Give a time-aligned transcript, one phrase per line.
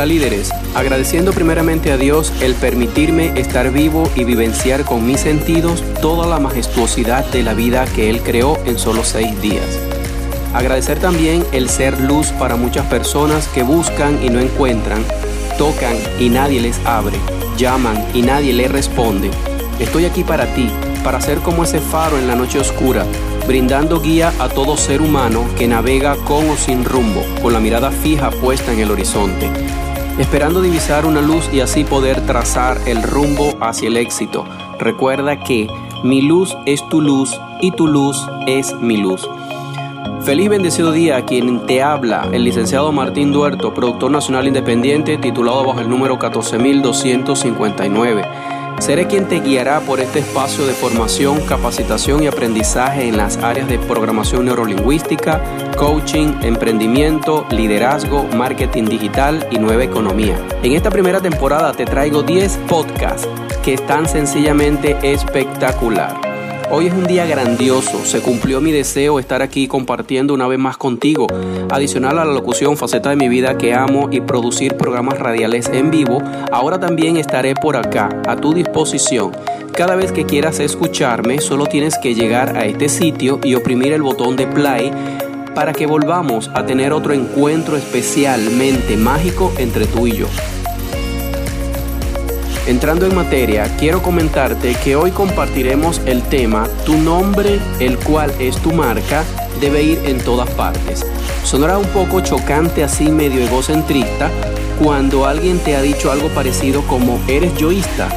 [0.00, 5.84] Hola líderes, agradeciendo primeramente a Dios el permitirme estar vivo y vivenciar con mis sentidos
[6.00, 9.78] toda la majestuosidad de la vida que Él creó en solo seis días.
[10.54, 15.04] Agradecer también el ser luz para muchas personas que buscan y no encuentran,
[15.58, 17.18] tocan y nadie les abre,
[17.58, 19.30] llaman y nadie les responde.
[19.80, 20.70] Estoy aquí para ti,
[21.04, 23.04] para ser como ese faro en la noche oscura,
[23.46, 27.90] brindando guía a todo ser humano que navega con o sin rumbo, con la mirada
[27.90, 29.50] fija puesta en el horizonte,
[30.20, 34.44] esperando divisar una luz y así poder trazar el rumbo hacia el éxito.
[34.78, 35.66] Recuerda que
[36.04, 39.28] mi luz es tu luz y tu luz es mi luz.
[40.22, 45.64] Feliz bendecido día a quien te habla, el licenciado Martín Duerto, productor nacional independiente, titulado
[45.64, 48.49] bajo el número 14259.
[48.80, 53.68] Seré quien te guiará por este espacio de formación, capacitación y aprendizaje en las áreas
[53.68, 55.38] de programación neurolingüística,
[55.76, 60.42] coaching, emprendimiento, liderazgo, marketing digital y nueva economía.
[60.62, 63.28] En esta primera temporada te traigo 10 podcasts
[63.62, 66.29] que están sencillamente espectacular.
[66.72, 70.76] Hoy es un día grandioso, se cumplió mi deseo estar aquí compartiendo una vez más
[70.76, 71.26] contigo,
[71.68, 75.90] adicional a la locución faceta de mi vida que amo y producir programas radiales en
[75.90, 79.32] vivo, ahora también estaré por acá, a tu disposición.
[79.72, 84.02] Cada vez que quieras escucharme, solo tienes que llegar a este sitio y oprimir el
[84.02, 84.92] botón de play
[85.56, 90.28] para que volvamos a tener otro encuentro especialmente mágico entre tú y yo.
[92.70, 98.58] Entrando en materia, quiero comentarte que hoy compartiremos el tema Tu nombre, el cual es
[98.58, 99.24] tu marca,
[99.60, 101.04] debe ir en todas partes.
[101.42, 104.30] Sonará un poco chocante así medio egocentrista
[104.78, 108.08] cuando alguien te ha dicho algo parecido como eres yoísta.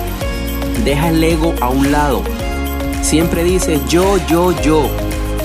[0.86, 2.22] Deja el ego a un lado.
[3.02, 4.88] Siempre dices yo, yo, yo.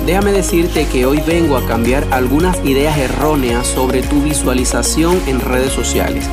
[0.04, 5.72] Déjame decirte que hoy vengo a cambiar algunas ideas erróneas sobre tu visualización en redes
[5.72, 6.28] sociales.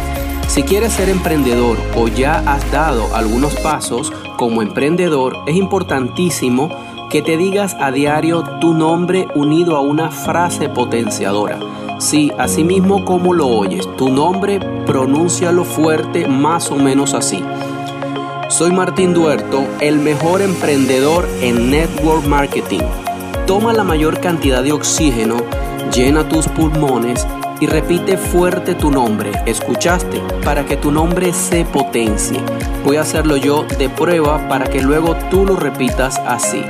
[0.47, 6.69] Si quieres ser emprendedor o ya has dado algunos pasos como emprendedor, es importantísimo
[7.09, 11.59] que te digas a diario tu nombre unido a una frase potenciadora.
[12.00, 17.44] Sí, así mismo como lo oyes, tu nombre pronúncialo fuerte más o menos así.
[18.50, 22.81] Soy Martín Duerto, el mejor emprendedor en network marketing.
[23.47, 25.38] Toma la mayor cantidad de oxígeno,
[25.94, 27.25] llena tus pulmones
[27.59, 29.31] y repite fuerte tu nombre.
[29.45, 30.21] ¿Escuchaste?
[30.43, 32.39] Para que tu nombre se potencie.
[32.83, 36.63] Voy a hacerlo yo de prueba para que luego tú lo repitas así.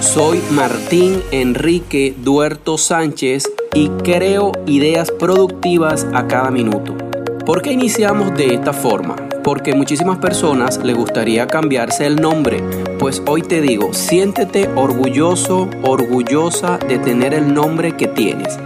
[0.00, 6.96] Soy Martín Enrique Duerto Sánchez y creo ideas productivas a cada minuto.
[7.44, 9.16] ¿Por qué iniciamos de esta forma?
[9.42, 12.62] Porque muchísimas personas le gustaría cambiarse el nombre.
[12.98, 18.58] Pues hoy te digo, siéntete orgulloso, orgullosa de tener el nombre que tienes.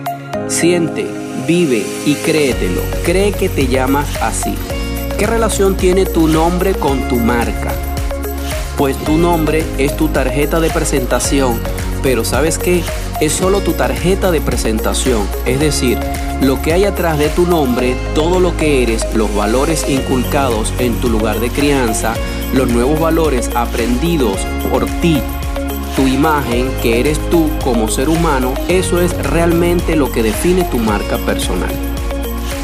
[0.52, 1.06] Siente
[1.46, 2.82] vive y créetelo.
[3.04, 4.54] Cree que te llamas así.
[5.18, 7.72] ¿Qué relación tiene tu nombre con tu marca?
[8.76, 11.58] Pues tu nombre es tu tarjeta de presentación,
[12.02, 12.82] pero ¿sabes qué?
[13.22, 15.98] Es solo tu tarjeta de presentación, es decir,
[16.42, 21.00] lo que hay atrás de tu nombre, todo lo que eres, los valores inculcados en
[21.00, 22.12] tu lugar de crianza,
[22.52, 24.36] los nuevos valores aprendidos
[24.70, 25.22] por ti
[25.97, 30.78] tu imagen, que eres tú como ser humano, eso es realmente lo que define tu
[30.78, 31.75] marca personal.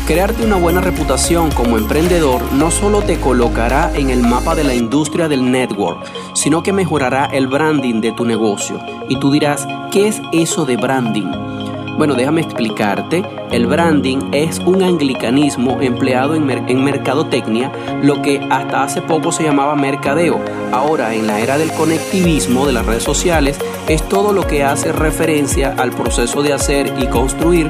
[0.07, 4.75] Crearte una buena reputación como emprendedor no solo te colocará en el mapa de la
[4.75, 5.99] industria del network,
[6.33, 8.81] sino que mejorará el branding de tu negocio.
[9.11, 11.58] Y tú dirás, ¿qué es eso de branding?
[11.99, 13.25] Bueno, déjame explicarte.
[13.51, 17.73] El branding es un anglicanismo empleado en, en, mercadotecnia,
[18.03, 20.39] lo que hasta hace poco se llamaba mercadeo.
[20.71, 24.93] Ahora, en la era del conectivismo de las redes sociales, es todo lo que hace
[24.93, 27.67] referencia al proceso de hacer y construir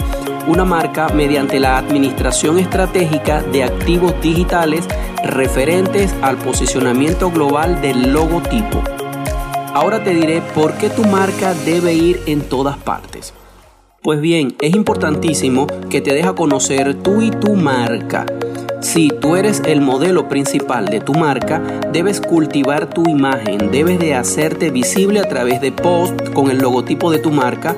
[0.47, 4.87] una marca mediante la administración estratégica de activos digitales
[5.25, 8.83] referentes al posicionamiento global del logotipo.
[9.73, 13.33] Ahora te diré por qué tu marca debe ir en todas partes.
[14.09, 18.25] Pues bien, es importantísimo que te deja conocer tú y tu marca.
[18.81, 21.61] Si tú eres el modelo principal de tu marca,
[21.93, 27.11] debes cultivar tu imagen, debes de hacerte visible a través de posts con el logotipo
[27.11, 27.77] de tu marca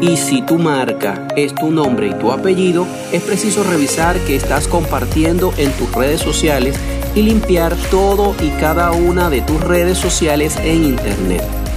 [0.00, 4.66] y si tu marca es tu nombre y tu apellido, es preciso revisar que estás
[4.66, 6.74] compartiendo en tus redes sociales
[7.14, 11.67] y limpiar todo y cada una de tus redes sociales en internet.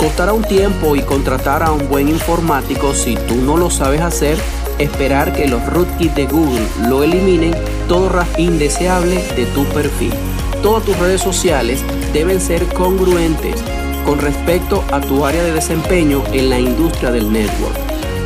[0.00, 4.38] Costará un tiempo y contratar a un buen informático si tú no lo sabes hacer,
[4.78, 7.54] esperar que los rootkits de Google lo eliminen
[7.86, 10.14] todo indeseable de tu perfil.
[10.62, 13.62] Todas tus redes sociales deben ser congruentes
[14.06, 17.76] con respecto a tu área de desempeño en la industria del network.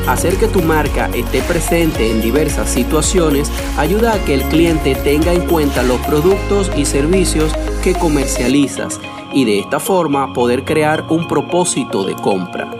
[0.06, 5.32] Hacer que tu marca esté presente en diversas situaciones ayuda a que el cliente tenga
[5.32, 9.00] en cuenta los productos y servicios que comercializas
[9.34, 12.70] y de esta forma poder crear un propósito de compra.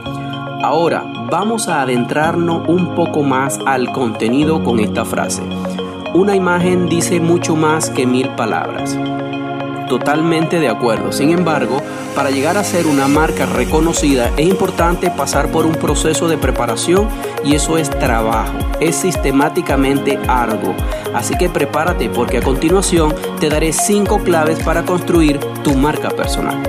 [0.62, 5.42] Ahora vamos a adentrarnos un poco más al contenido con esta frase.
[6.14, 8.96] Una imagen dice mucho más que mil palabras.
[9.88, 11.12] Totalmente de acuerdo.
[11.12, 11.82] Sin embargo,
[12.14, 17.08] para llegar a ser una marca reconocida es importante pasar por un proceso de preparación
[17.44, 20.74] y eso es trabajo, es sistemáticamente arduo.
[21.12, 26.62] Así que prepárate porque a continuación te daré 5 claves para construir tu marca personal.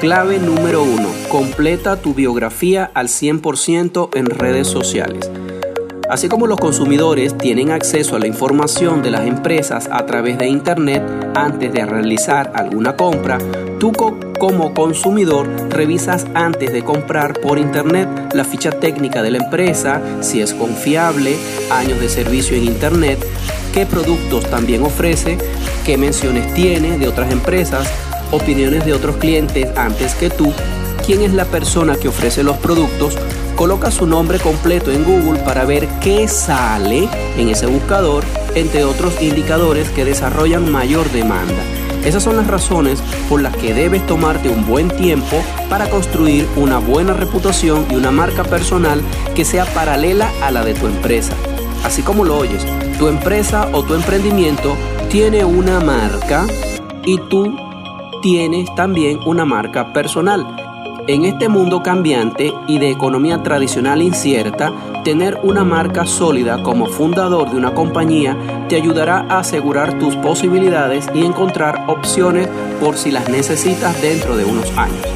[0.00, 1.08] Clave número 1.
[1.30, 5.30] Completa tu biografía al 100% en redes sociales.
[6.08, 10.46] Así como los consumidores tienen acceso a la información de las empresas a través de
[10.46, 11.02] Internet
[11.34, 13.38] antes de realizar alguna compra,
[13.80, 13.92] tú
[14.38, 20.40] como consumidor revisas antes de comprar por Internet la ficha técnica de la empresa, si
[20.40, 21.36] es confiable,
[21.72, 23.18] años de servicio en Internet,
[23.74, 25.38] qué productos también ofrece,
[25.84, 27.90] qué menciones tiene de otras empresas,
[28.30, 30.52] opiniones de otros clientes antes que tú,
[31.04, 33.18] quién es la persona que ofrece los productos,
[33.56, 38.22] coloca su nombre completo en Google para ver qué sale en ese buscador,
[38.54, 41.62] entre otros indicadores que desarrollan mayor demanda.
[42.04, 46.78] Esas son las razones por las que debes tomarte un buen tiempo para construir una
[46.78, 49.02] buena reputación y una marca personal
[49.34, 51.32] que sea paralela a la de tu empresa.
[51.82, 52.64] Así como lo oyes,
[52.98, 54.76] tu empresa o tu emprendimiento
[55.10, 56.46] tiene una marca
[57.04, 57.56] y tú
[58.22, 60.65] tienes también una marca personal.
[61.08, 64.72] En este mundo cambiante y de economía tradicional incierta,
[65.04, 68.36] tener una marca sólida como fundador de una compañía
[68.68, 72.48] te ayudará a asegurar tus posibilidades y encontrar opciones
[72.80, 75.06] por si las necesitas dentro de unos años.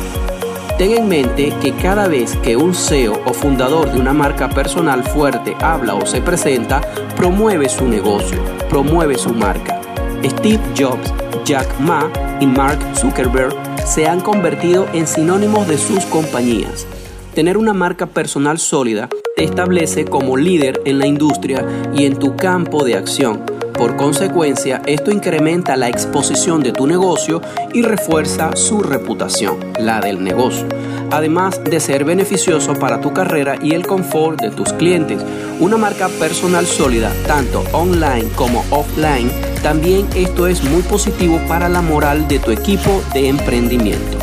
[0.78, 5.02] Ten en mente que cada vez que un CEO o fundador de una marca personal
[5.02, 6.80] fuerte habla o se presenta,
[7.16, 8.38] promueve su negocio,
[8.68, 9.80] promueve su marca.
[10.24, 11.12] Steve Jobs,
[11.44, 12.08] Jack Ma
[12.38, 16.86] y Mark Zuckerberg se han convertido en sinónimos de sus compañías.
[17.34, 22.36] Tener una marca personal sólida te establece como líder en la industria y en tu
[22.36, 23.42] campo de acción.
[23.72, 27.42] Por consecuencia, esto incrementa la exposición de tu negocio
[27.72, 30.68] y refuerza su reputación, la del negocio,
[31.10, 35.22] además de ser beneficioso para tu carrera y el confort de tus clientes.
[35.58, 39.30] Una marca personal sólida, tanto online como offline,
[39.62, 44.18] también esto es muy positivo para la moral de tu equipo de emprendimiento.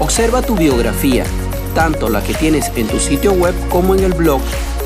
[0.00, 1.24] Observa tu biografía,
[1.74, 4.40] tanto la que tienes en tu sitio web como en el blog,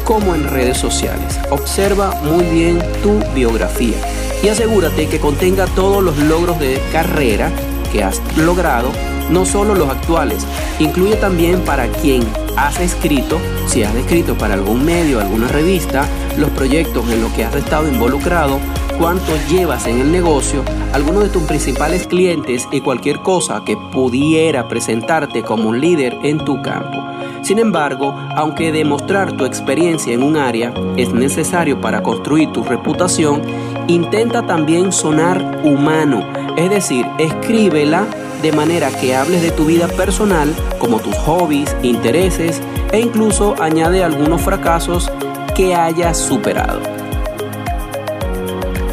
[0.05, 1.39] como en redes sociales.
[1.51, 3.97] Observa muy bien tu biografía
[4.43, 7.51] y asegúrate que contenga todos los logros de carrera
[7.89, 8.91] que has logrado,
[9.31, 10.47] no solo los actuales,
[10.79, 12.23] incluye también para quien
[12.57, 16.07] has escrito, si has escrito para algún medio, alguna revista,
[16.37, 18.59] los proyectos en los que has estado involucrado,
[18.99, 24.67] cuánto llevas en el negocio, algunos de tus principales clientes y cualquier cosa que pudiera
[24.69, 27.05] presentarte como un líder en tu campo.
[27.43, 33.41] Sin embargo, aunque demostrar tu experiencia en un área es necesario para construir tu reputación,
[33.89, 36.25] intenta también sonar humano,
[36.57, 38.07] es decir, escríbela
[38.43, 42.61] de manera que hables de tu vida personal, como tus hobbies, intereses
[42.93, 45.11] e incluso añade algunos fracasos
[45.57, 46.81] que hayas superado.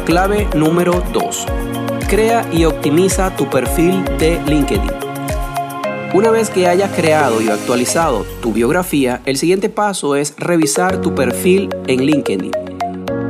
[0.04, 1.46] Clave número 2.
[2.08, 4.92] Crea y optimiza tu perfil de LinkedIn.
[6.14, 11.14] Una vez que hayas creado y actualizado tu biografía, el siguiente paso es revisar tu
[11.14, 12.65] perfil en LinkedIn.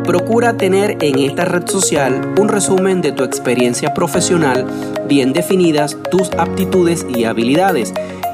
[0.07, 4.65] Procura tener en esta red social un resumen de tu experiencia profesional,
[5.09, 7.93] bien definidas tus aptitudes y habilidades,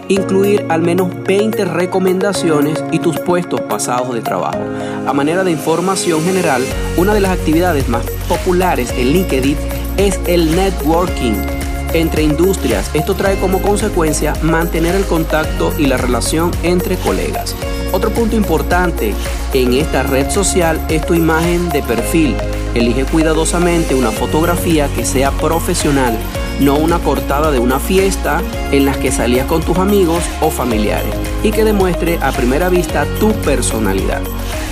[0.08, 4.60] incluir al menos 20 recomendaciones y tus puestos pasados de trabajo.
[5.06, 6.62] A manera de información general,
[6.98, 9.56] una de las actividades más populares en LinkedIn
[9.96, 11.61] es el networking
[11.94, 12.90] entre industrias.
[12.94, 17.54] Esto trae como consecuencia mantener el contacto y la relación entre colegas.
[17.92, 19.14] Otro punto importante
[19.52, 22.36] en esta red social es tu imagen de perfil.
[22.74, 26.18] Elige cuidadosamente una fotografía que sea profesional
[26.60, 31.12] no una cortada de una fiesta en la que salías con tus amigos o familiares
[31.42, 34.22] y que demuestre a primera vista tu personalidad.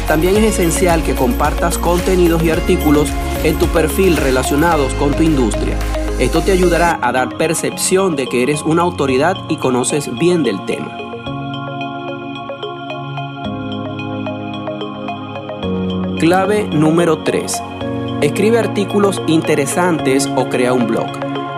[0.06, 3.08] También es esencial que compartas contenidos y artículos
[3.44, 5.76] en tu perfil relacionados con tu industria.
[6.20, 10.62] Esto te ayudará a dar percepción de que eres una autoridad y conoces bien del
[10.66, 10.94] tema.
[16.18, 17.62] Clave número 3.
[18.20, 21.08] Escribe artículos interesantes o crea un blog.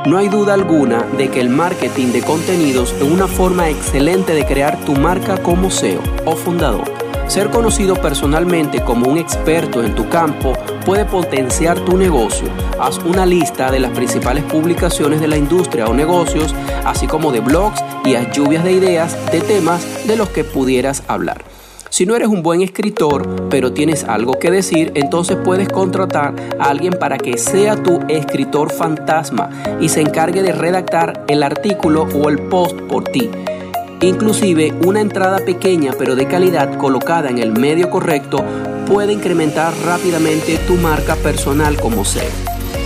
[0.06, 4.46] No hay duda alguna de que el marketing de contenidos es una forma excelente de
[4.46, 7.01] crear tu marca como SEO o fundador.
[7.32, 10.52] Ser conocido personalmente como un experto en tu campo
[10.84, 12.46] puede potenciar tu negocio.
[12.78, 17.40] Haz una lista de las principales publicaciones de la industria o negocios, así como de
[17.40, 21.42] blogs y haz lluvias de ideas de temas de los que pudieras hablar.
[21.88, 26.68] Si no eres un buen escritor, pero tienes algo que decir, entonces puedes contratar a
[26.68, 29.48] alguien para que sea tu escritor fantasma
[29.80, 33.30] y se encargue de redactar el artículo o el post por ti.
[34.02, 38.44] Inclusive una entrada pequeña pero de calidad colocada en el medio correcto
[38.84, 42.24] puede incrementar rápidamente tu marca personal como SEO.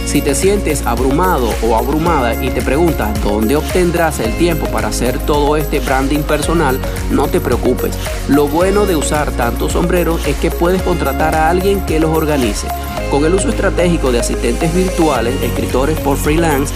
[0.04, 5.18] Si te sientes abrumado o abrumada y te preguntas dónde obtendrás el tiempo para hacer
[5.18, 6.78] todo este branding personal,
[7.10, 7.98] no te preocupes.
[8.28, 12.68] Lo bueno de usar tantos sombreros es que puedes contratar a alguien que los organice.
[13.10, 16.72] Con el uso estratégico de asistentes virtuales, escritores por freelance,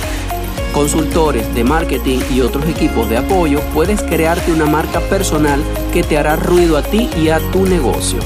[0.73, 5.63] consultores de marketing y otros equipos de apoyo, puedes crearte una marca personal
[5.93, 8.19] que te hará ruido a ti y a tu negocio.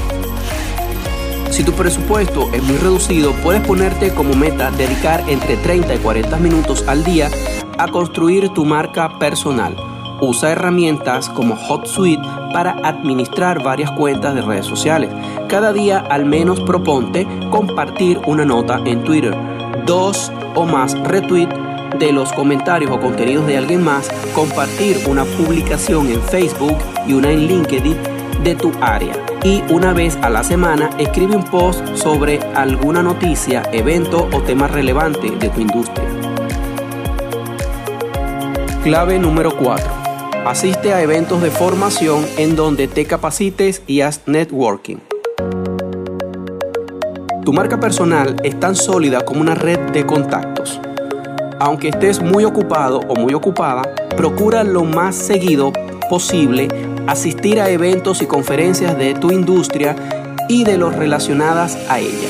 [1.49, 6.37] Si tu presupuesto es muy reducido, puedes ponerte como meta dedicar entre 30 y 40
[6.37, 7.29] minutos al día
[7.77, 9.75] a construir tu marca personal.
[10.19, 12.23] Usa herramientas como HotSuite
[12.53, 15.09] para administrar varias cuentas de redes sociales.
[15.47, 19.35] Cada día al menos proponte compartir una nota en Twitter,
[19.85, 21.64] dos o más retweets
[21.99, 27.31] de los comentarios o contenidos de alguien más, compartir una publicación en Facebook y una
[27.31, 27.97] en LinkedIn
[28.43, 29.13] de tu área
[29.45, 34.67] y una vez a la semana escribe un post sobre alguna noticia, evento o tema
[34.67, 36.05] relevante de tu industria.
[38.83, 39.87] Clave número 4.
[40.47, 44.97] Asiste a eventos de formación en donde te capacites y haz networking.
[47.43, 50.81] Tu marca personal es tan sólida como una red de contactos.
[51.59, 53.83] Aunque estés muy ocupado o muy ocupada,
[54.17, 55.71] procura lo más seguido
[56.09, 56.67] posible
[57.07, 59.95] asistir a eventos y conferencias de tu industria
[60.49, 62.29] y de los relacionadas a ella.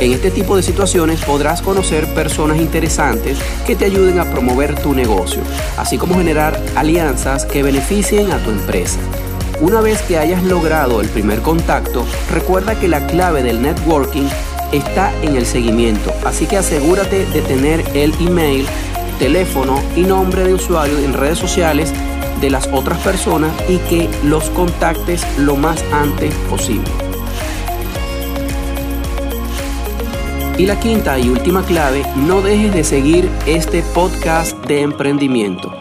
[0.00, 4.94] En este tipo de situaciones podrás conocer personas interesantes que te ayuden a promover tu
[4.94, 5.42] negocio,
[5.76, 8.98] así como generar alianzas que beneficien a tu empresa.
[9.60, 14.26] Una vez que hayas logrado el primer contacto, recuerda que la clave del networking
[14.72, 18.66] está en el seguimiento, así que asegúrate de tener el email,
[19.18, 21.92] teléfono y nombre de usuario en redes sociales
[22.40, 26.90] de las otras personas y que los contactes lo más antes posible.
[30.56, 35.72] Y la quinta y última clave, no dejes de seguir este podcast de emprendimiento,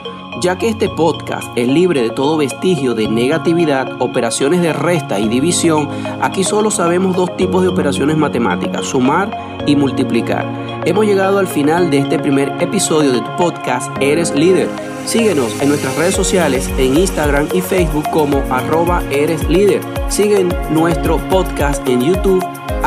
[0.42, 5.28] ya que este podcast es libre de todo vestigio de negatividad, operaciones de resta y
[5.28, 5.90] división,
[6.22, 10.46] aquí solo sabemos dos tipos de operaciones matemáticas, sumar y multiplicar.
[10.86, 14.70] Hemos llegado al final de este primer episodio de tu podcast Eres Líder
[15.10, 19.82] Síguenos en nuestras redes sociales en Instagram y Facebook como arroba eres líder.
[20.08, 22.46] Sigue nuestro podcast en YouTube,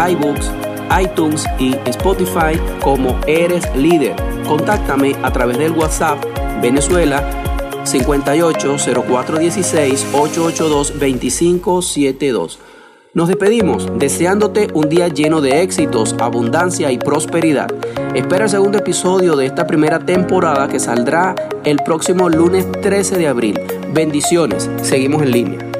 [0.09, 0.53] iBooks,
[1.03, 4.15] iTunes y Spotify como Eres Líder.
[4.47, 7.23] Contáctame a través del WhatsApp Venezuela
[7.85, 12.59] 58 0416 882 2572.
[13.15, 17.71] Nos despedimos deseándote un día lleno de éxitos, abundancia y prosperidad.
[18.15, 23.29] Espera el segundo episodio de esta primera temporada que saldrá el próximo lunes 13 de
[23.29, 23.61] abril.
[23.93, 25.72] Bendiciones, seguimos en línea.